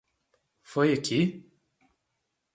Foi 0.63 0.93
aqui? 0.93 1.19